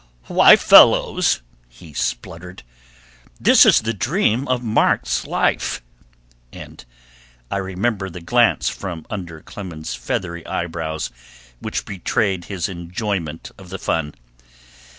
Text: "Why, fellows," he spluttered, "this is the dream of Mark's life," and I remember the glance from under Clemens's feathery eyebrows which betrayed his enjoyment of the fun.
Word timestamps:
"Why, 0.25 0.55
fellows," 0.55 1.43
he 1.69 1.93
spluttered, 1.93 2.63
"this 3.39 3.67
is 3.67 3.81
the 3.81 3.93
dream 3.93 4.47
of 4.47 4.63
Mark's 4.63 5.27
life," 5.27 5.83
and 6.51 6.83
I 7.51 7.57
remember 7.57 8.09
the 8.09 8.19
glance 8.19 8.67
from 8.67 9.05
under 9.11 9.41
Clemens's 9.41 9.93
feathery 9.93 10.43
eyebrows 10.47 11.11
which 11.59 11.85
betrayed 11.85 12.45
his 12.45 12.67
enjoyment 12.67 13.51
of 13.59 13.69
the 13.69 13.77
fun. 13.77 14.15